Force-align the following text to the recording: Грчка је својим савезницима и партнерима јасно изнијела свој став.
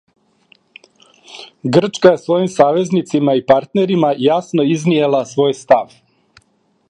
Грчка 1.75 2.13
је 2.13 2.19
својим 2.21 2.47
савезницима 2.55 3.37
и 3.41 3.45
партнерима 3.53 4.11
јасно 4.29 4.67
изнијела 4.77 5.25
свој 5.35 5.57
став. 5.63 5.95